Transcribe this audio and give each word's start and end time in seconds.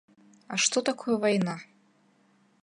А 0.55 0.57
што 0.63 0.83
такое 0.89 1.15
вайна? 1.27 1.55